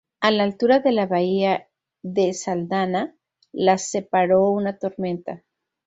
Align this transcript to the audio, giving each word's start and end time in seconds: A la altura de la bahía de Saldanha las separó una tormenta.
A 0.19 0.29
la 0.31 0.45
altura 0.45 0.79
de 0.79 0.91
la 0.93 1.05
bahía 1.05 1.67
de 2.01 2.33
Saldanha 2.33 3.15
las 3.51 3.91
separó 3.91 4.49
una 4.49 4.79
tormenta. 4.79 5.43